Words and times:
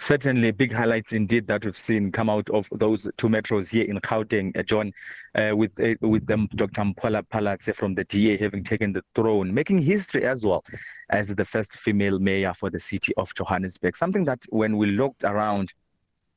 Certainly, 0.00 0.52
big 0.52 0.72
highlights 0.72 1.12
indeed 1.12 1.46
that 1.48 1.62
we've 1.62 1.76
seen 1.76 2.10
come 2.10 2.30
out 2.30 2.48
of 2.48 2.66
those 2.72 3.06
two 3.18 3.28
metros 3.28 3.70
here 3.70 3.84
in 3.84 3.98
Gauteng, 3.98 4.56
uh, 4.56 4.62
John, 4.62 4.94
uh, 5.34 5.54
with 5.54 5.78
uh, 5.78 5.94
with 6.00 6.26
them, 6.26 6.48
Dr. 6.54 6.80
Mpho 6.80 7.22
Phalatse 7.30 7.76
from 7.76 7.94
the 7.94 8.04
DA 8.04 8.38
having 8.38 8.64
taken 8.64 8.94
the 8.94 9.02
throne, 9.14 9.52
making 9.52 9.82
history 9.82 10.24
as 10.24 10.46
well 10.46 10.64
as 11.10 11.34
the 11.34 11.44
first 11.44 11.74
female 11.74 12.18
mayor 12.18 12.54
for 12.54 12.70
the 12.70 12.78
city 12.78 13.12
of 13.18 13.34
Johannesburg. 13.34 13.94
Something 13.94 14.24
that 14.24 14.42
when 14.48 14.78
we 14.78 14.86
looked 14.86 15.22
around 15.22 15.74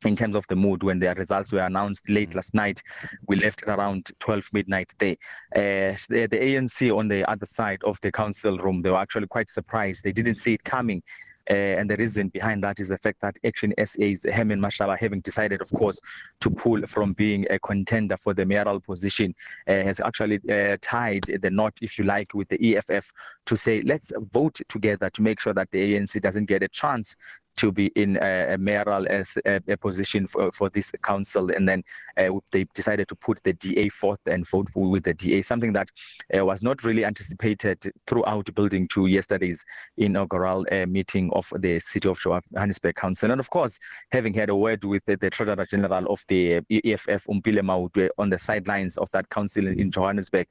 in 0.06 0.18
terms 0.18 0.36
of 0.36 0.46
the 0.48 0.56
mood 0.58 0.84
when 0.84 1.00
their 1.00 1.16
results 1.16 1.54
were 1.54 1.62
announced 1.62 2.10
late 2.10 2.32
mm. 2.32 2.36
last 2.36 2.54
night. 2.54 2.82
We 3.28 3.38
left 3.38 3.64
around 3.68 4.12
12 4.20 4.50
midnight 4.52 4.92
there. 4.98 5.16
Uh, 5.56 5.96
the, 6.10 6.28
the, 6.30 6.38
ANC 6.38 6.94
on 6.94 7.08
the 7.08 7.30
other 7.32 7.46
side 7.46 7.82
of 7.86 8.02
the 8.02 8.12
council 8.12 8.58
room, 8.58 8.82
they 8.82 8.90
were 8.90 8.98
actually 9.00 9.28
quite 9.28 9.50
surprised. 9.50 10.04
They 10.04 10.12
didn't 10.12 10.36
see 10.36 10.56
it 10.56 10.64
coming. 10.66 11.02
Uh, 11.50 11.54
and 11.54 11.90
the 11.90 11.96
reason 11.98 12.30
behind 12.30 12.64
that 12.64 12.80
is 12.80 12.90
the 12.90 12.98
fact 12.98 13.20
that 13.22 13.38
Action 13.44 13.74
SA's 13.84 14.26
Herman 14.32 14.60
Mashaba, 14.60 14.98
having 14.98 15.22
decided, 15.22 15.62
of 15.62 15.70
course, 15.72 16.00
to 16.40 16.50
pull 16.50 16.82
from 16.88 17.14
being 17.14 17.46
a 17.50 17.60
contender 17.60 18.18
for 18.18 18.34
the 18.34 18.46
mayoral 18.46 18.80
position, 18.80 19.36
uh, 19.68 19.74
has 19.74 20.00
actually 20.00 20.40
uh, 20.50 20.78
tied 20.82 21.24
the 21.24 21.50
knot, 21.50 21.74
if 21.82 21.98
you 21.98 22.06
like, 22.06 22.34
with 22.34 22.48
the 22.50 22.78
EFF 22.78 23.12
to 23.46 23.58
say, 23.58 23.82
let's 23.82 24.12
vote 24.32 24.60
together 24.70 25.10
to 25.10 25.22
make 25.22 25.40
sure 25.40 25.54
that 25.54 25.72
the 25.72 25.96
ANC 25.96 26.20
doesn't 26.22 26.46
get 26.46 26.64
a 26.64 26.68
chance 26.68 27.16
to 27.58 27.72
be 27.72 27.88
in 27.96 28.18
a, 28.18 28.54
a 28.54 28.58
mayoral 28.58 29.08
as 29.10 29.38
a, 29.46 29.60
a, 29.68 29.78
position 29.78 30.28
for, 30.28 30.52
for 30.52 30.70
this 30.70 30.92
council, 31.04 31.52
and 31.52 31.68
then 31.68 31.84
uh, 32.18 32.30
they 32.52 32.66
decided 32.74 33.08
to 33.08 33.16
put 33.16 33.42
the 33.44 33.54
DA 33.54 33.90
forth 33.90 34.26
and 34.28 34.48
vote 34.48 34.70
for, 34.70 34.90
with 34.90 35.04
the 35.04 35.14
DA, 35.14 35.42
something 35.42 35.74
that 35.74 35.90
uh, 36.38 36.44
was 36.46 36.64
not 36.64 36.84
really 36.84 37.06
anticipated 37.06 37.92
throughout 38.08 38.54
building 38.56 38.88
to 38.88 39.08
yesterday's 39.08 39.64
inaugural 39.98 40.66
uh, 40.72 40.86
meeting 40.86 41.30
of 41.34 41.52
the 41.60 41.80
City 41.80 42.10
of 42.10 42.20
Johannesburg 42.20 42.96
Council, 42.96 43.32
and 43.32 43.40
of 43.40 43.50
course, 43.50 43.78
having 44.12 44.34
had 44.34 44.50
a 44.50 44.56
word 44.56 44.84
with 44.84 45.06
the, 45.06 45.16
the 45.18 45.30
Treasurer 45.30 45.66
General 45.66 46.06
of 46.08 46.24
the 46.28 46.58
EFF, 46.70 47.28
Omphile 47.28 47.62
Maotwe, 47.62 48.10
on 48.18 48.30
the 48.30 48.40
sidelines 48.40 48.98
of 48.98 49.10
that 49.12 49.30
council 49.30 49.68
in 49.68 49.92
Johannesburg, 49.92 50.48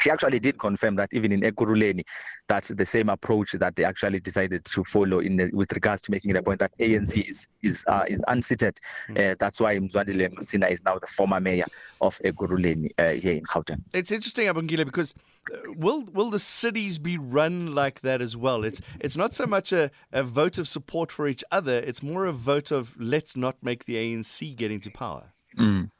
she 0.00 0.10
actually 0.10 0.38
did 0.38 0.58
confirm 0.58 0.96
that 0.96 1.10
even 1.12 1.32
in 1.32 1.40
Ekurhuleni, 1.40 2.02
that's 2.48 2.68
the 2.68 2.84
same 2.84 3.08
approach 3.08 3.52
that 3.52 3.76
they 3.76 3.84
actually 3.84 4.20
decided 4.20 4.64
to 4.64 4.84
follow 4.84 5.20
in 5.20 5.36
the, 5.36 5.50
with 5.52 5.72
regards 5.72 6.00
to 6.02 6.10
making 6.10 6.32
the 6.32 6.42
point 6.42 6.60
that 6.60 6.72
ANC 6.78 7.26
is 7.26 7.48
is 7.62 7.84
uh, 7.88 8.04
is 8.08 8.24
unseated. 8.28 8.78
Mm. 9.08 9.32
Uh, 9.32 9.36
that's 9.38 9.60
why 9.60 9.76
Mzwandile 9.76 10.32
Masina 10.34 10.70
is 10.70 10.84
now 10.84 10.98
the 10.98 11.06
former 11.06 11.40
mayor 11.40 11.64
of 12.00 12.18
Ekurhuleni 12.24 12.90
uh, 12.98 13.10
here 13.10 13.34
in 13.34 13.44
Gauteng. 13.44 13.82
It's 13.92 14.10
interesting, 14.10 14.46
Abongile, 14.46 14.84
because 14.84 15.14
uh, 15.52 15.72
will 15.76 16.04
will 16.04 16.30
the 16.30 16.38
cities 16.38 16.98
be 16.98 17.18
run 17.18 17.74
like 17.74 18.00
that 18.00 18.20
as 18.20 18.36
well? 18.36 18.64
It's 18.64 18.80
it's 19.00 19.16
not 19.16 19.34
so 19.34 19.46
much 19.46 19.72
a, 19.72 19.90
a 20.12 20.22
vote 20.22 20.58
of 20.58 20.66
support 20.66 21.12
for 21.12 21.28
each 21.28 21.44
other; 21.50 21.74
it's 21.74 22.02
more 22.02 22.26
a 22.26 22.32
vote 22.32 22.70
of 22.70 22.96
let's 22.98 23.36
not 23.36 23.56
make 23.62 23.84
the 23.84 23.96
ANC 23.96 24.56
get 24.56 24.70
into 24.70 24.90
power. 24.90 25.32
Mm. 25.58 25.90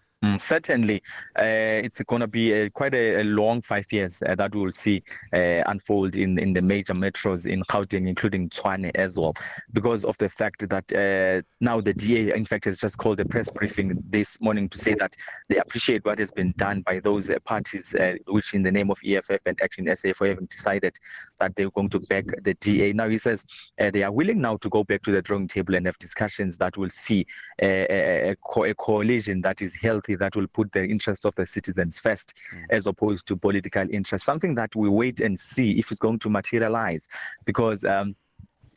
Certainly, 0.40 1.02
uh, 1.38 1.84
it's 1.84 2.00
going 2.02 2.20
to 2.20 2.26
be 2.26 2.52
a, 2.52 2.70
quite 2.70 2.94
a, 2.94 3.20
a, 3.20 3.24
long 3.24 3.60
five 3.62 3.84
years 3.92 4.22
uh, 4.26 4.34
that 4.34 4.54
we'll 4.54 4.72
see 4.72 5.02
uh, 5.32 5.62
unfold 5.66 6.16
in, 6.16 6.38
in 6.38 6.52
the 6.52 6.62
major 6.62 6.94
metros 6.94 7.46
in 7.46 7.62
Gauteng, 7.64 8.08
including 8.08 8.48
Tshwane 8.48 8.90
as 8.94 9.18
well, 9.18 9.34
because 9.72 10.04
of 10.04 10.16
the 10.18 10.28
fact 10.28 10.68
that 10.68 10.92
uh, 10.92 11.42
now 11.60 11.80
the 11.80 11.92
DA, 11.92 12.34
in 12.34 12.44
fact, 12.44 12.64
has 12.64 12.78
just 12.78 12.98
called 12.98 13.20
a 13.20 13.24
press 13.24 13.50
briefing 13.50 14.02
this 14.08 14.40
morning 14.40 14.68
to 14.68 14.78
say 14.78 14.94
that 14.94 15.14
they 15.48 15.58
appreciate 15.58 16.04
what 16.04 16.18
has 16.18 16.30
been 16.32 16.52
done 16.56 16.80
by 16.82 17.00
those 17.00 17.30
uh, 17.30 17.38
parties, 17.44 17.94
uh, 17.94 18.14
which 18.28 18.54
in 18.54 18.62
the 18.62 18.72
name 18.72 18.90
of 18.90 18.98
EFF 19.04 19.46
and 19.46 19.60
Action 19.62 19.94
SA 19.94 20.12
for 20.14 20.26
having 20.26 20.46
decided 20.46 20.96
that 21.38 21.54
they're 21.56 21.70
going 21.70 21.88
to 21.90 22.00
back 22.00 22.24
the 22.42 22.54
DA. 22.54 22.92
Now 22.92 23.08
he 23.08 23.18
says 23.18 23.44
they 23.78 24.02
are 24.02 24.12
willing 24.12 24.40
now 24.40 24.56
to 24.58 24.68
go 24.68 24.84
back 24.84 25.02
to 25.02 25.12
the 25.12 25.22
drawing 25.22 25.48
table 25.48 25.74
and 25.74 25.86
have 25.86 25.98
discussions 25.98 26.58
that 26.58 26.76
will 26.76 26.90
see 26.90 27.26
a, 27.60 28.30
a, 28.30 28.36
co- 28.44 28.64
a 28.64 28.74
coalition 28.74 29.40
that 29.42 29.60
is 29.60 29.74
healthy 29.74 30.14
that 30.16 30.29
will 30.36 30.46
put 30.48 30.72
the 30.72 30.84
interest 30.84 31.24
of 31.24 31.34
the 31.34 31.46
citizens 31.46 31.98
first 31.98 32.34
mm. 32.54 32.64
as 32.70 32.86
opposed 32.86 33.26
to 33.28 33.36
political 33.36 33.86
interest. 33.90 34.24
Something 34.24 34.54
that 34.56 34.74
we 34.76 34.88
wait 34.88 35.20
and 35.20 35.38
see 35.38 35.78
if 35.78 35.90
it's 35.90 36.00
going 36.00 36.18
to 36.20 36.30
materialize 36.30 37.08
because 37.44 37.84
um, 37.84 38.14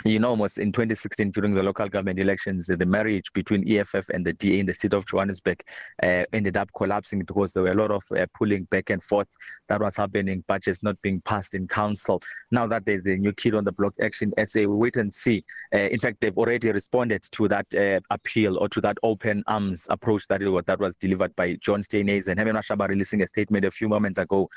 you 0.05 0.19
know, 0.19 0.29
almost 0.29 0.57
in 0.57 0.71
2016 0.71 1.29
during 1.29 1.53
the 1.53 1.63
local 1.63 1.87
government 1.87 2.19
elections, 2.19 2.67
the 2.67 2.85
marriage 2.85 3.31
between 3.33 3.67
EFF 3.71 4.09
and 4.09 4.25
the 4.25 4.33
DA 4.33 4.59
in 4.59 4.65
the 4.65 4.73
city 4.73 4.95
of 4.95 5.05
Johannesburg 5.05 5.63
uh, 6.01 6.23
ended 6.33 6.57
up 6.57 6.69
collapsing 6.75 7.19
because 7.19 7.53
there 7.53 7.63
were 7.63 7.71
a 7.71 7.75
lot 7.75 7.91
of 7.91 8.03
uh, 8.17 8.25
pulling 8.33 8.63
back 8.65 8.89
and 8.89 9.01
forth 9.01 9.29
that 9.69 9.79
was 9.79 9.95
happening, 9.95 10.43
budgets 10.47 10.83
not 10.83 11.01
being 11.01 11.21
passed 11.21 11.53
in 11.55 11.67
council. 11.67 12.19
Now 12.51 12.67
that 12.67 12.85
there's 12.85 13.05
a 13.05 13.15
new 13.15 13.31
kid 13.33 13.55
on 13.55 13.63
the 13.63 13.71
block, 13.71 13.93
Action 14.01 14.33
SA, 14.43 14.61
we 14.61 14.67
wait 14.67 14.97
and 14.97 15.13
see. 15.13 15.43
Uh, 15.73 15.77
in 15.77 15.99
fact, 15.99 16.17
they've 16.19 16.37
already 16.37 16.71
responded 16.71 17.23
to 17.31 17.47
that 17.47 17.65
uh, 17.75 17.99
appeal 18.09 18.57
or 18.57 18.67
to 18.69 18.81
that 18.81 18.97
open 19.03 19.43
arms 19.47 19.87
approach 19.89 20.27
that, 20.27 20.41
it, 20.41 20.65
that 20.65 20.79
was 20.79 20.95
delivered 20.97 21.33
by 21.35 21.55
John 21.61 21.81
Steenhuisen 21.81 22.29
and 22.29 22.39
Herman 22.39 22.55
Mashaba 22.55 22.89
releasing 22.89 23.21
a 23.21 23.27
statement 23.27 23.65
a 23.65 23.71
few 23.71 23.87
moments 23.87 24.17
ago 24.17 24.49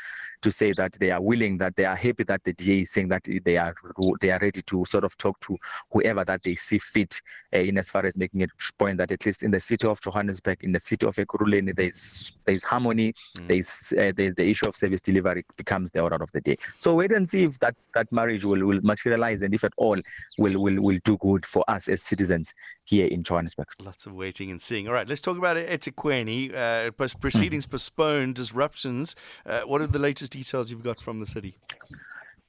to 0.42 0.50
say 0.50 0.72
that 0.72 0.94
they 0.98 1.10
are 1.10 1.22
willing, 1.22 1.58
that 1.58 1.76
they 1.76 1.84
are 1.84 1.96
happy 1.96 2.24
that 2.24 2.42
the 2.44 2.52
DA 2.52 2.80
is 2.80 2.90
saying 2.90 3.08
that 3.08 3.22
they 3.44 3.56
are 3.56 3.74
they 4.20 4.30
are 4.30 4.38
ready 4.40 4.62
to 4.62 4.84
sort 4.84 5.04
of 5.04 5.16
talk 5.16 5.25
talk 5.26 5.40
to 5.40 5.56
whoever 5.92 6.24
that 6.24 6.42
they 6.44 6.54
see 6.54 6.78
fit 6.78 7.20
uh, 7.54 7.58
in 7.58 7.78
as 7.78 7.90
far 7.90 8.06
as 8.06 8.18
making 8.18 8.40
it 8.42 8.50
point 8.78 8.98
that 8.98 9.10
at 9.10 9.24
least 9.26 9.42
in 9.42 9.50
the 9.50 9.60
city 9.60 9.86
of 9.86 10.00
Johannesburg, 10.00 10.62
in 10.62 10.72
the 10.72 10.80
city 10.80 11.06
of 11.06 11.14
Ekurhuleni, 11.16 11.74
there's 11.74 12.32
there's 12.44 12.64
harmony, 12.64 13.12
mm. 13.12 13.48
there's 13.48 13.92
uh, 13.98 14.12
the, 14.16 14.30
the 14.30 14.48
issue 14.48 14.66
of 14.66 14.74
service 14.74 15.00
delivery 15.00 15.44
becomes 15.56 15.90
the 15.90 16.00
order 16.00 16.16
of 16.16 16.30
the 16.32 16.40
day. 16.40 16.56
So 16.78 16.94
wait 16.94 17.12
and 17.12 17.28
see 17.28 17.44
if 17.44 17.58
that, 17.60 17.74
that 17.94 18.10
marriage 18.12 18.44
will, 18.44 18.64
will 18.64 18.80
materialize 18.82 19.42
and 19.42 19.54
if 19.54 19.64
at 19.64 19.72
all 19.76 19.96
will, 20.38 20.60
will, 20.60 20.80
will 20.82 20.98
do 21.04 21.16
good 21.18 21.46
for 21.46 21.64
us 21.68 21.88
as 21.88 22.02
citizens 22.02 22.54
here 22.84 23.06
in 23.06 23.22
Johannesburg. 23.22 23.68
Lots 23.82 24.06
of 24.06 24.14
waiting 24.14 24.50
and 24.50 24.60
seeing. 24.60 24.86
All 24.88 24.94
right, 24.94 25.08
let's 25.08 25.20
talk 25.20 25.38
about 25.38 25.56
eThekwini. 25.56 26.54
Uh, 26.54 26.90
proceedings 27.20 27.66
mm. 27.66 27.70
postponed, 27.70 28.34
disruptions. 28.34 29.16
Uh, 29.44 29.62
what 29.62 29.80
are 29.80 29.86
the 29.86 29.98
latest 29.98 30.32
details 30.32 30.70
you've 30.70 30.84
got 30.84 31.00
from 31.00 31.20
the 31.20 31.26
city? 31.26 31.54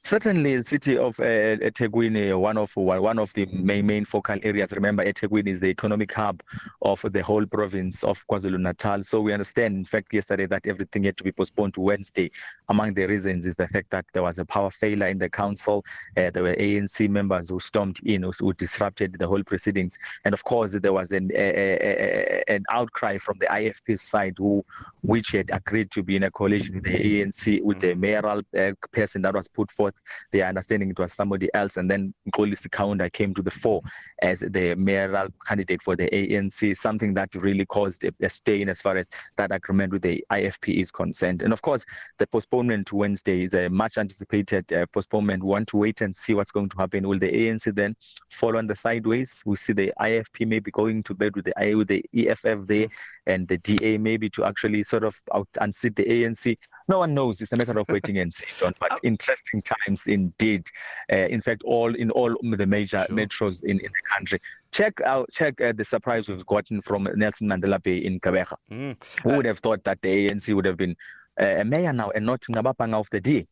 Certainly, 0.08 0.56
the 0.56 0.64
city 0.64 0.98
of 0.98 1.20
uh, 1.20 1.58
eThekwini, 1.58 2.40
one 2.40 2.58
of 2.58 2.74
one 2.78 3.20
of 3.20 3.34
the 3.34 3.46
main 3.48 3.86
main 3.86 4.06
focal 4.06 4.40
areas. 4.42 4.72
Remember, 4.72 5.04
eThekwini 5.04 5.50
is 5.50 5.60
the 5.60 5.68
economic 5.68 6.14
hub 6.14 6.42
of 6.82 7.02
the 7.12 7.22
whole 7.22 7.46
province 7.46 8.06
of 8.06 8.26
KwaZulu 8.28 8.58
Natal. 8.58 9.04
So 9.04 9.20
we 9.20 9.34
understand, 9.34 9.76
in 9.76 9.84
fact, 9.84 10.14
yesterday 10.14 10.46
that 10.46 10.66
everything 10.66 11.04
had 11.04 11.18
to 11.18 11.26
be 11.26 11.34
postponed 11.34 11.74
to 11.74 11.82
Wednesday. 11.82 12.32
Among 12.70 12.94
the 12.94 13.06
reasons 13.06 13.46
is 13.46 13.58
the 13.58 13.68
fact 13.68 13.90
that 13.90 14.06
there 14.14 14.24
was 14.24 14.40
a 14.40 14.46
power 14.46 14.70
failure 14.70 15.10
in 15.10 15.18
the 15.18 15.30
council. 15.30 15.84
Uh, 16.16 16.30
there 16.30 16.44
were 16.44 16.56
ANC 16.56 17.10
members 17.10 17.50
who 17.50 17.60
stormed 17.60 18.00
in, 18.06 18.24
who, 18.24 18.32
who, 18.40 18.54
disrupted 18.54 19.20
the 19.20 19.28
whole 19.28 19.44
proceedings, 19.44 19.98
and 20.24 20.34
of 20.34 20.42
course, 20.46 20.72
there 20.72 20.94
was 20.94 21.12
an 21.12 21.32
a, 21.34 21.36
a, 21.36 22.44
a, 22.48 22.56
an 22.56 22.64
outcry 22.72 23.18
from 23.18 23.38
the 23.40 23.48
IFP 23.48 24.00
side, 24.00 24.36
who 24.38 24.64
which 25.02 25.32
had 25.32 25.50
agreed 25.52 25.92
to 25.92 26.02
be 26.02 26.16
in 26.16 26.24
a 26.24 26.32
coalition 26.32 26.76
with 26.76 26.86
the 26.86 27.22
ANC 27.22 27.62
with 27.62 27.80
the 27.80 27.94
mayoral 27.94 28.42
uh, 28.58 28.72
person 28.94 29.22
that 29.22 29.34
was 29.34 29.50
put 29.50 29.70
forth 29.70 29.97
their 30.32 30.48
understanding 30.48 30.90
it 30.90 31.00
was 31.00 31.14
somebody 31.14 31.50
else. 31.54 31.78
And 31.78 31.90
then 31.90 32.14
Mxolisi 32.30 32.70
Kaunda 32.70 33.12
came 33.12 33.34
to 33.36 33.42
the 33.42 33.52
fore 33.52 33.82
as 34.22 34.40
the 34.40 34.76
mayoral 34.76 35.30
candidate 35.46 35.82
for 35.82 35.96
the 35.96 36.10
ANC, 36.10 36.76
something 36.78 37.14
that 37.16 37.34
really 37.36 37.66
caused 37.66 38.04
a, 38.06 38.12
a 38.22 38.30
stain 38.30 38.70
as 38.70 38.82
far 38.82 38.98
as 38.98 39.10
that 39.38 39.52
agreement 39.52 39.94
with 39.94 40.02
the 40.02 40.24
IFP 40.32 40.80
is 40.80 40.92
concerned. 40.92 41.42
And 41.42 41.54
of 41.54 41.62
course, 41.62 41.86
the 42.18 42.28
postponement 42.28 42.88
to 42.88 42.96
Wednesday 42.96 43.44
is 43.44 43.54
a 43.54 43.70
much 43.70 43.98
anticipated 43.98 44.72
uh, 44.74 44.86
postponement. 44.88 45.44
We 45.44 45.50
want 45.50 45.68
to 45.70 45.78
wait 45.78 46.02
and 46.02 46.16
see 46.16 46.34
what's 46.34 46.52
going 46.52 46.70
to 46.70 46.78
happen. 46.78 47.08
Will 47.08 47.20
the 47.20 47.32
ANC 47.32 47.74
then 47.76 47.96
fall 48.30 48.58
on 48.58 48.68
the 48.68 48.76
sideways? 48.76 49.44
We 49.46 49.56
see 49.56 49.74
the 49.74 49.94
IFP 50.00 50.48
maybe 50.48 50.72
going 50.72 51.04
to 51.04 51.14
bed 51.14 51.36
with 51.36 51.46
the 51.46 51.76
with 51.76 51.88
the 51.88 52.06
EFF 52.14 52.68
there 52.68 52.88
and 53.26 53.48
the 53.48 53.58
DA 53.58 53.98
maybe 53.98 54.30
to 54.32 54.46
actually 54.46 54.84
sort 54.84 55.04
of 55.04 55.16
out 55.34 55.48
unseat 55.60 55.96
the 55.96 56.06
ANC 56.06 56.58
no 56.88 57.00
one 57.00 57.14
knows. 57.14 57.42
It's 57.42 57.52
a 57.52 57.58
matter 57.58 57.78
of 57.78 57.88
waiting 57.90 58.18
and 58.18 58.34
seeing, 58.34 58.52
John. 58.60 58.74
But 58.80 59.00
interesting 59.04 59.62
times 59.62 60.08
indeed. 60.08 60.68
Uh, 61.12 61.16
in 61.16 61.42
fact, 61.42 61.64
all 61.64 61.94
in 61.94 62.12
all 62.12 62.36
the 62.42 62.66
major 62.66 63.06
sure. 63.08 63.16
metros 63.16 63.64
in, 63.64 63.80
in 63.80 63.92
the 63.92 64.16
country. 64.16 64.40
Check 64.72 65.02
out, 65.02 65.30
check 65.32 65.60
uh, 65.62 65.74
the 65.74 65.84
surprise 65.84 66.30
we've 66.30 66.46
gotten 66.46 66.82
from 66.82 67.08
Nelson 67.16 67.48
Mandela 67.48 67.82
Bay 67.82 67.98
in 67.98 68.20
Gqeberha. 68.20 68.56
Mm. 68.72 69.04
Who 69.24 69.38
would 69.38 69.46
have 69.46 69.60
thought 69.60 69.84
that 69.86 70.02
the 70.02 70.28
ANC 70.28 70.54
would 70.54 70.66
have 70.66 70.78
been 70.78 70.96
uh, 71.40 71.46
a 71.46 71.66
mayor 71.66 71.94
now 71.94 72.10
and 72.12 72.26
not 72.26 72.42
Nqaba 72.42 72.76
Bhanga 72.76 73.00
of 73.00 73.10
the 73.10 73.22
day? 73.22 73.48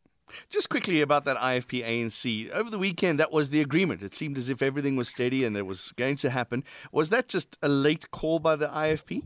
Just 0.48 0.68
quickly 0.68 1.00
about 1.00 1.24
that 1.24 1.36
IFP 1.36 1.84
ANC. 1.86 2.50
Over 2.50 2.70
the 2.70 2.78
weekend, 2.78 3.20
that 3.20 3.30
was 3.30 3.50
the 3.50 3.60
agreement. 3.60 4.02
It 4.02 4.14
seemed 4.14 4.36
as 4.38 4.48
if 4.48 4.60
everything 4.60 4.96
was 4.96 5.08
steady 5.08 5.44
and 5.44 5.56
it 5.56 5.66
was 5.66 5.92
going 5.92 6.16
to 6.16 6.30
happen. 6.30 6.64
Was 6.90 7.10
that 7.10 7.28
just 7.28 7.56
a 7.62 7.68
late 7.68 8.10
call 8.10 8.38
by 8.40 8.56
the 8.56 8.66
IFP? 8.66 9.22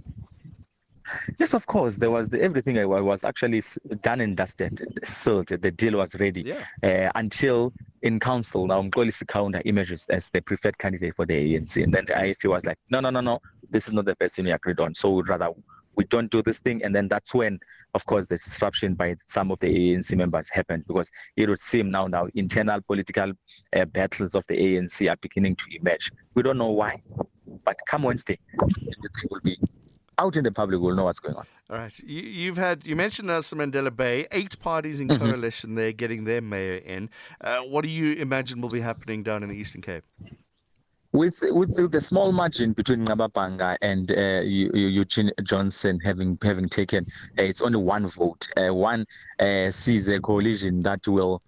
Yes, 1.39 1.55
of 1.55 1.67
course. 1.67 1.97
There 1.97 2.11
was 2.11 2.29
the, 2.29 2.41
everything 2.43 2.79
I 2.79 2.85
was 2.85 3.25
actually 3.25 3.63
done 4.03 4.21
and 4.21 4.37
dusted, 4.37 4.81
sealed. 5.05 5.49
The 5.49 5.71
deal 5.71 5.99
was 5.99 6.19
ready 6.21 6.43
yeah. 6.43 7.09
uh, 7.09 7.13
until 7.19 7.73
in 8.03 8.21
council 8.21 8.67
now 8.67 8.83
Mxolisi 8.83 9.25
Kaunda 9.25 9.63
emerges 9.65 10.07
as 10.09 10.31
the 10.31 10.41
preferred 10.41 10.79
candidate 10.79 11.15
for 11.15 11.27
the 11.27 11.35
ANC, 11.35 11.83
and 11.83 11.93
then 11.93 12.05
the 12.07 12.15
IFP 12.15 12.49
was 12.49 12.65
like, 12.67 12.79
no, 12.91 13.01
no, 13.01 13.11
no, 13.11 13.21
no, 13.21 13.41
this 13.71 13.87
is 13.87 13.93
not 13.93 14.05
the 14.05 14.17
person 14.17 14.45
we 14.45 14.53
agreed 14.53 14.81
on. 14.81 14.95
So 14.95 15.11
we'd 15.11 15.29
rather 15.29 15.51
we 15.97 16.05
don't 16.05 16.31
do 16.31 16.43
this 16.43 16.61
thing, 16.61 16.83
and 16.83 16.95
then 16.95 17.09
that's 17.09 17.35
when, 17.35 17.59
of 17.95 18.07
course, 18.07 18.29
the 18.29 18.37
disruption 18.37 18.95
by 18.95 19.17
some 19.27 19.51
of 19.51 19.59
the 19.61 19.67
ANC 19.69 20.17
members 20.17 20.49
happened 20.49 20.85
because 20.87 21.11
it 21.37 21.49
would 21.49 21.59
seem 21.59 21.91
now 21.91 22.07
now 22.07 22.27
internal 22.35 22.81
political 22.81 23.33
uh, 23.77 23.85
battles 23.87 24.35
of 24.35 24.47
the 24.47 24.57
ANC 24.57 25.11
are 25.11 25.17
beginning 25.17 25.57
to 25.57 25.65
emerge. 25.79 26.11
We 26.35 26.43
don't 26.43 26.59
know 26.59 26.71
why, 26.71 27.03
but 27.65 27.77
come 27.87 28.05
Wednesday, 28.05 28.39
everything 28.63 29.29
will 29.31 29.41
be 29.43 29.59
out 30.21 30.37
in 30.37 30.45
the 30.45 30.53
public. 30.53 30.81
We'll 30.81 30.95
know 30.95 31.05
what's 31.05 31.21
going 31.21 31.37
on. 31.37 31.47
All 31.71 31.77
right, 31.77 31.99
you, 32.01 32.49
have 32.49 32.59
had 32.59 32.87
you 32.87 32.97
mentioned 32.97 33.29
Nelson 33.29 33.59
Mandela 33.59 33.95
Bay, 33.95 34.27
eight 34.33 34.59
parties 34.61 35.01
in 35.01 35.09
mm-hmm. 35.09 35.25
coalition 35.25 35.75
there 35.75 35.93
getting 35.93 36.25
their 36.25 36.41
mayor 36.41 36.77
in. 36.77 37.11
Uh, 37.41 37.61
what 37.61 37.83
do 37.83 37.91
you 37.91 38.15
imagine 38.15 38.61
will 38.61 38.69
be 38.69 38.81
happening 38.81 39.23
down 39.23 39.43
in 39.43 39.49
the 39.49 39.57
Eastern 39.57 39.83
Cape? 39.83 40.05
with 41.13 41.43
with 41.43 41.91
the 41.91 42.01
small 42.01 42.33
margin 42.33 42.73
between 42.73 43.05
Nqaba 43.05 43.31
Bhanga 43.33 43.77
and 43.83 44.13
uh, 44.13 44.43
Eugene 44.45 45.31
Johnson 45.43 45.99
having 46.05 46.39
having 46.43 46.69
taken, 46.69 47.07
uh, 47.39 47.43
it's 47.43 47.61
only 47.61 47.79
one 47.79 48.07
vote. 48.07 48.49
Uh, 48.57 48.73
one 48.73 49.07
uh, 49.41 49.71
sees 49.71 50.09
a 50.09 50.21
coalition 50.21 50.83
that 50.83 51.07
will 51.09 51.43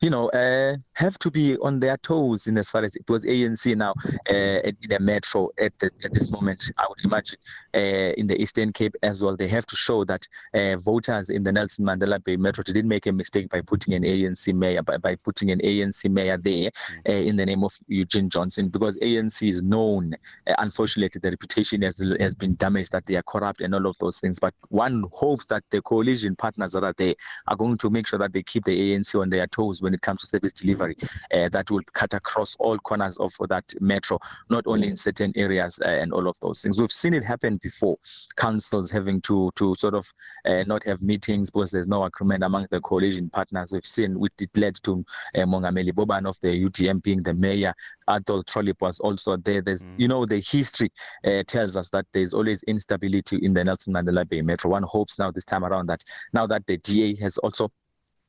you 0.00 0.08
know, 0.08 0.28
uh, 0.30 0.76
have 0.94 1.18
to 1.18 1.30
be 1.30 1.58
on 1.58 1.80
their 1.80 1.96
toes 1.98 2.46
in 2.46 2.56
as 2.56 2.70
far 2.70 2.82
as 2.82 2.96
it 2.96 3.08
was 3.08 3.24
ANC 3.24 3.76
now 3.76 3.94
uh, 4.30 4.60
in 4.64 4.76
the 4.88 4.98
metro 4.98 5.50
at, 5.58 5.78
the, 5.78 5.90
at 6.04 6.12
this 6.12 6.30
moment. 6.30 6.70
I 6.78 6.86
would 6.88 7.04
imagine 7.04 7.38
uh, 7.74 8.12
in 8.16 8.26
the 8.26 8.40
Eastern 8.40 8.72
Cape 8.72 8.94
as 9.02 9.22
well, 9.22 9.36
they 9.36 9.48
have 9.48 9.66
to 9.66 9.76
show 9.76 10.04
that 10.06 10.26
uh, 10.54 10.76
voters 10.76 11.28
in 11.28 11.42
the 11.42 11.52
Nelson 11.52 11.84
Mandela 11.84 12.22
Bay 12.22 12.36
Metro 12.36 12.62
didn't 12.64 12.88
make 12.88 13.06
a 13.06 13.12
mistake 13.12 13.50
by 13.50 13.60
putting 13.60 13.92
an 13.92 14.02
ANC 14.02 14.54
mayor 14.54 14.82
by, 14.82 14.96
by 14.96 15.16
putting 15.16 15.50
an 15.50 15.60
ANC 15.60 16.10
mayor 16.10 16.38
there 16.38 16.70
uh, 17.08 17.12
in 17.12 17.36
the 17.36 17.44
name 17.44 17.62
of 17.62 17.72
Eugene 17.88 18.30
Johnson 18.30 18.68
because 18.68 18.98
ANC 18.98 19.48
is 19.48 19.62
known. 19.62 20.14
Uh, 20.46 20.54
unfortunately, 20.58 21.20
the 21.20 21.30
reputation 21.30 21.82
has 21.82 22.02
has 22.18 22.34
been 22.34 22.54
damaged 22.56 22.92
that 22.92 23.04
they 23.04 23.16
are 23.16 23.22
corrupt 23.22 23.60
and 23.60 23.74
all 23.74 23.86
of 23.86 23.98
those 23.98 24.18
things. 24.18 24.38
But 24.38 24.54
one 24.68 25.04
hopes 25.12 25.46
that 25.46 25.64
the 25.70 25.82
coalition 25.82 26.36
partners 26.36 26.72
that 26.72 26.84
are 26.84 26.94
there 26.96 27.14
are 27.48 27.56
going 27.56 27.76
to 27.78 27.90
make 27.90 28.06
sure 28.06 28.18
that 28.18 28.32
they 28.32 28.42
keep 28.42 28.64
the 28.64 28.94
ANC 28.94 29.20
on 29.20 29.28
their 29.28 29.46
toes 29.46 29.82
when 29.82 29.89
it 29.94 30.00
comes 30.02 30.20
to 30.20 30.26
service 30.26 30.52
delivery 30.52 30.96
uh, 31.34 31.48
that 31.50 31.70
will 31.70 31.82
cut 31.92 32.14
across 32.14 32.56
all 32.58 32.78
corners 32.78 33.16
of 33.18 33.32
that 33.48 33.64
metro, 33.80 34.18
not 34.48 34.66
only 34.66 34.88
in 34.88 34.96
certain 34.96 35.32
areas 35.36 35.80
uh, 35.84 35.88
and 35.88 36.12
all 36.12 36.28
of 36.28 36.38
those 36.40 36.62
things. 36.62 36.80
We've 36.80 36.90
seen 36.90 37.14
it 37.14 37.24
happen 37.24 37.58
before. 37.58 37.96
Councils 38.36 38.90
having 38.90 39.20
to 39.22 39.50
to 39.56 39.74
sort 39.74 39.94
of 39.94 40.06
uh, 40.44 40.62
not 40.66 40.82
have 40.84 41.02
meetings 41.02 41.50
because 41.50 41.70
there's 41.70 41.88
no 41.88 42.04
agreement 42.04 42.44
among 42.44 42.66
the 42.70 42.80
coalition 42.80 43.30
partners. 43.30 43.72
We've 43.72 43.84
seen 43.84 44.18
which 44.18 44.32
it 44.40 44.56
led 44.56 44.76
to 44.84 45.04
uh, 45.34 45.40
Mongameli 45.40 45.92
Bobani 45.92 46.28
of 46.28 46.40
the 46.40 46.48
UDM 46.48 47.02
being 47.02 47.22
the 47.22 47.34
mayor. 47.34 47.74
Athol 48.08 48.42
Trollip 48.44 48.80
was 48.80 49.00
also 49.00 49.36
there. 49.36 49.62
There's 49.62 49.84
mm. 49.84 49.94
you 49.96 50.08
know 50.08 50.26
the 50.26 50.40
history 50.40 50.90
uh, 51.24 51.42
tells 51.46 51.76
us 51.76 51.90
that 51.90 52.06
there's 52.12 52.34
always 52.34 52.62
instability 52.64 53.38
in 53.42 53.54
the 53.54 53.64
Nelson 53.64 53.94
Mandela 53.94 54.28
Bay 54.28 54.42
Metro. 54.42 54.70
One 54.70 54.82
hopes 54.82 55.18
now 55.18 55.30
this 55.30 55.44
time 55.44 55.64
around 55.64 55.86
that 55.88 56.02
now 56.32 56.46
that 56.46 56.66
the 56.66 56.76
DA 56.78 57.16
has 57.16 57.38
also 57.38 57.70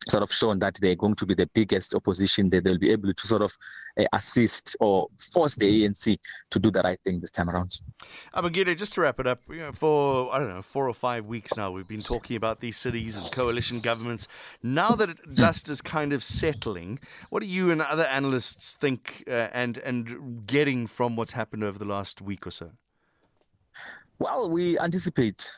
sort 0.09 0.24
of 0.24 0.31
shown 0.31 0.59
that 0.59 0.77
they're 0.81 0.95
going 0.95 1.15
to 1.15 1.25
be 1.25 1.33
the 1.36 1.48
biggest 1.53 1.94
opposition, 1.94 2.50
that 2.50 2.63
they'll 2.63 2.77
be 2.77 2.92
able 2.92 3.13
to 3.13 3.27
sort 3.27 3.42
of 3.42 3.56
uh, 4.00 4.06
assist 4.13 4.75
or 4.80 5.07
force 5.18 5.56
the 5.56 5.83
ANC 5.83 6.18
to 6.50 6.59
do 6.59 6.71
the 6.71 6.81
right 6.81 7.00
thing 7.03 7.19
this 7.19 7.31
time 7.31 7.50
around. 7.50 7.81
Abongile, 8.33 8.75
just 8.75 8.94
to 8.94 9.01
wrap 9.01 9.19
it 9.19 9.27
up, 9.27 9.42
you 9.50 9.59
know, 9.59 9.71
for, 9.71 10.33
I 10.33 10.39
don't 10.39 10.50
know, 10.50 10.62
four 10.62 10.88
or 10.88 10.94
five 10.94 11.25
weeks 11.25 11.56
now, 11.56 11.71
we've 11.71 11.88
been 11.88 12.01
talking 12.01 12.36
about 12.36 12.59
these 12.59 12.77
cities 12.77 13.15
and 13.18 13.31
coalition 13.31 13.80
governments. 13.80 14.27
Now 14.63 14.89
that 14.95 15.09
it, 15.09 15.18
dust 15.36 15.69
is 15.69 15.81
kind 15.81 16.13
of 16.13 16.24
settling, 16.24 17.00
what 17.30 17.42
do 17.42 17.48
you 17.48 17.71
and 17.71 17.81
other 17.81 18.06
analysts 18.06 18.75
think 18.75 19.24
uh, 19.27 19.50
and, 19.53 19.77
and 19.80 20.48
getting 20.48 20.88
from 20.88 21.15
what's 21.15 21.33
happened 21.33 21.63
over 21.63 21.77
the 21.77 21.86
last 21.86 22.21
week 22.21 22.48
or 22.48 22.51
so? 22.51 22.71
Well, 24.18 24.50
we 24.50 24.77
anticipate. 24.77 25.50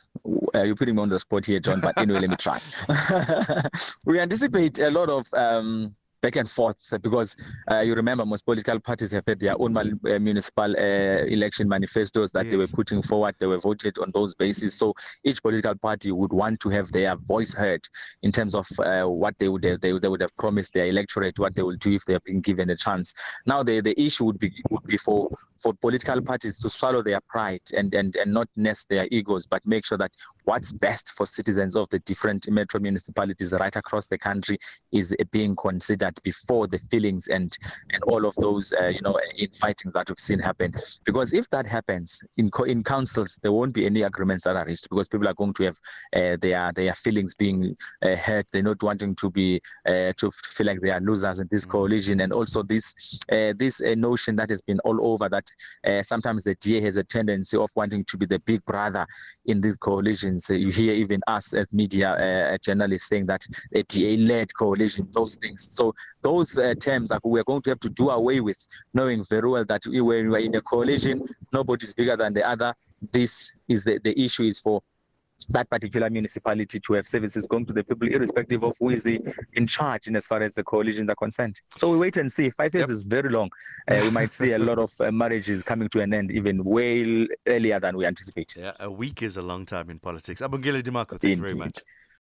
Uh, 0.54 0.62
you're 0.62 0.76
putting 0.76 0.96
me 0.96 1.02
on 1.02 1.08
the 1.08 1.18
spot 1.18 1.46
here, 1.46 1.60
John. 1.60 1.80
But 1.80 1.96
anyway, 1.98 2.20
let 2.20 2.30
me 2.30 2.36
try. 2.36 2.60
we 4.04 4.20
anticipate 4.20 4.78
a 4.78 4.90
lot 4.90 5.08
of 5.08 5.26
um, 5.34 5.94
back 6.24 6.36
and 6.36 6.48
forth 6.48 6.78
because 7.02 7.36
uh, 7.70 7.80
you 7.80 7.94
remember 7.94 8.24
most 8.24 8.46
political 8.46 8.80
parties 8.80 9.12
have 9.12 9.26
had 9.26 9.38
their 9.38 9.60
own 9.60 9.76
uh, 9.76 10.18
municipal 10.18 10.74
uh, 10.74 11.24
election 11.36 11.68
manifestos 11.68 12.32
that 12.32 12.46
yes. 12.46 12.50
they 12.50 12.56
were 12.56 12.66
putting 12.66 13.02
forward. 13.02 13.34
They 13.38 13.46
were 13.46 13.58
voted 13.58 13.98
on 13.98 14.10
those 14.14 14.34
bases. 14.34 14.74
So 14.74 14.94
each 15.22 15.42
political 15.42 15.74
party 15.74 16.12
would 16.12 16.32
want 16.32 16.60
to 16.60 16.70
have 16.70 16.90
their 16.92 17.14
voice 17.16 17.52
heard 17.52 17.82
in 18.22 18.32
terms 18.32 18.54
of 18.54 18.66
uh, 18.78 19.04
what 19.04 19.38
they 19.38 19.48
would 19.50 19.64
have, 19.64 19.82
they, 19.82 19.98
they 19.98 20.08
would 20.08 20.22
have 20.22 20.34
promised 20.36 20.72
their 20.72 20.86
electorate, 20.86 21.38
what 21.38 21.54
they 21.54 21.62
will 21.62 21.76
do 21.76 21.92
if 21.92 22.06
they 22.06 22.14
have 22.14 22.24
been 22.24 22.40
given 22.40 22.70
a 22.70 22.76
chance. 22.76 23.12
Now 23.44 23.62
the, 23.62 23.82
the 23.82 23.94
issue 24.00 24.24
would 24.24 24.38
be 24.38 24.50
would 24.70 24.84
be 24.84 24.96
for 24.96 25.28
for 25.64 25.72
political 25.74 26.20
parties 26.20 26.58
to 26.60 26.68
swallow 26.68 27.02
their 27.02 27.20
pride 27.28 27.62
and, 27.76 27.92
and, 27.94 28.14
and 28.16 28.32
not 28.32 28.48
nest 28.54 28.88
their 28.90 29.08
egos, 29.10 29.46
but 29.46 29.64
make 29.64 29.84
sure 29.86 29.96
that 29.96 30.10
what's 30.44 30.72
best 30.72 31.10
for 31.10 31.26
citizens 31.26 31.76
of 31.76 31.88
the 31.90 31.98
different 32.00 32.48
metro 32.50 32.80
municipalities 32.80 33.52
right 33.58 33.76
across 33.76 34.06
the 34.06 34.18
country 34.18 34.58
is 34.92 35.14
being 35.30 35.56
considered 35.56 36.18
before 36.22 36.66
the 36.66 36.78
feelings 36.90 37.28
and 37.28 37.56
and 37.90 38.02
all 38.04 38.26
of 38.26 38.34
those 38.36 38.72
uh, 38.80 38.86
you 38.88 39.00
know 39.00 39.18
infighting 39.36 39.90
that 39.92 40.08
we've 40.08 40.18
seen 40.18 40.38
happen. 40.38 40.72
Because 41.04 41.32
if 41.32 41.48
that 41.50 41.66
happens 41.66 42.20
in 42.36 42.50
in 42.66 42.82
councils, 42.82 43.38
there 43.42 43.52
won't 43.52 43.74
be 43.74 43.86
any 43.86 44.02
agreements 44.02 44.44
that 44.44 44.56
are 44.56 44.64
reached 44.64 44.88
because 44.88 45.08
people 45.08 45.28
are 45.28 45.34
going 45.34 45.54
to 45.54 45.64
have 45.64 45.78
uh, 46.14 46.36
their 46.40 46.72
their 46.72 46.94
feelings 46.94 47.34
being 47.34 47.76
uh, 48.02 48.16
hurt. 48.16 48.46
They're 48.52 48.62
not 48.62 48.82
wanting 48.82 49.14
to 49.16 49.30
be 49.30 49.60
uh, 49.86 50.12
to 50.16 50.30
feel 50.30 50.66
like 50.66 50.80
they 50.80 50.90
are 50.90 51.00
losers 51.00 51.40
in 51.40 51.48
this 51.50 51.66
mm. 51.66 51.70
coalition, 51.70 52.20
and 52.20 52.32
also 52.32 52.62
this 52.62 52.94
uh, 53.32 53.54
this 53.56 53.80
uh, 53.80 53.94
notion 53.96 54.36
that 54.36 54.50
has 54.50 54.62
been 54.62 54.80
all 54.80 54.98
over 55.06 55.28
that 55.28 55.44
sometimes 56.04 56.44
the 56.44 56.54
DA 56.56 56.80
has 56.80 56.96
a 56.96 57.04
tendency 57.04 57.56
of 57.56 57.70
wanting 57.76 58.04
to 58.04 58.16
be 58.16 58.26
the 58.26 58.38
big 58.40 58.64
brother 58.64 59.06
in 59.46 59.60
these 59.60 59.76
coalitions. 60.34 60.50
you 60.50 60.70
hear 60.70 60.94
even 60.94 61.20
us 61.26 61.54
as 61.54 61.72
media 61.72 62.56
journalists 62.62 63.08
saying 63.08 63.26
that 63.26 63.46
a 63.74 63.82
DA-led 63.84 64.54
coalition, 64.54 65.08
those 65.12 65.36
things. 65.36 65.70
So 65.72 65.94
those 66.22 66.58
uh, 66.58 66.74
terms 66.74 67.12
are, 67.12 67.20
we're 67.22 67.44
going 67.44 67.62
to 67.62 67.70
have 67.70 67.80
to 67.80 67.90
do 67.90 68.10
away 68.10 68.40
with, 68.40 68.58
knowing 68.92 69.24
very 69.28 69.48
well 69.48 69.64
that 69.64 69.82
when 69.86 70.30
we 70.30 70.36
are 70.36 70.38
in 70.38 70.54
a 70.54 70.60
coalition, 70.60 71.26
nobody's 71.52 71.94
bigger 71.94 72.16
than 72.16 72.34
the 72.34 72.46
other. 72.46 72.74
This 73.12 73.52
is 73.68 73.84
the, 73.84 74.00
the 74.02 74.18
issue 74.18 74.44
is 74.44 74.60
for 74.60 74.80
that 75.50 75.68
particular 75.68 76.08
municipality 76.10 76.80
to 76.80 76.94
have 76.94 77.06
services 77.06 77.46
going 77.46 77.66
to 77.66 77.72
the 77.72 77.84
people, 77.84 78.08
irrespective 78.08 78.64
of 78.64 78.76
who 78.80 78.90
is 78.90 79.06
in 79.06 79.66
charge 79.66 80.06
in 80.06 80.16
as 80.16 80.26
far 80.26 80.42
as 80.42 80.54
the 80.54 80.64
coalitions 80.64 81.08
are 81.10 81.14
concerned. 81.14 81.60
So 81.76 81.90
we 81.90 81.98
wait 81.98 82.16
and 82.16 82.30
see. 82.30 82.50
Five 82.50 82.74
years 82.74 82.88
yep. 82.88 82.94
is 82.94 83.04
very 83.04 83.28
long. 83.28 83.50
Uh, 83.88 84.00
we 84.02 84.10
might 84.10 84.32
see 84.32 84.52
a 84.52 84.58
lot 84.58 84.78
of 84.78 84.90
uh, 85.00 85.10
marriages 85.10 85.62
coming 85.62 85.88
to 85.90 86.00
an 86.00 86.14
end 86.14 86.30
even 86.30 86.62
way 86.64 87.28
earlier 87.46 87.80
than 87.80 87.96
we 87.96 88.06
anticipate. 88.06 88.56
Yeah, 88.56 88.72
a 88.80 88.90
week 88.90 89.22
is 89.22 89.36
a 89.36 89.42
long 89.42 89.66
time 89.66 89.90
in 89.90 89.98
politics. 89.98 90.40
Abongile 90.40 90.82
Dimako, 90.82 91.20
thank 91.20 91.24
Indeed. 91.24 91.36
you 91.36 91.48
very 91.48 91.58
much. 91.58 91.82